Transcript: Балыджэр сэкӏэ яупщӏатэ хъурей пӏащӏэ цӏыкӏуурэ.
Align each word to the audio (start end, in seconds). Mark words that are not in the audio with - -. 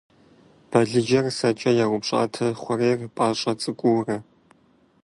Балыджэр 0.69 1.25
сэкӏэ 1.37 1.71
яупщӏатэ 1.83 2.47
хъурей 2.61 2.95
пӏащӏэ 3.15 3.53
цӏыкӏуурэ. 3.61 4.17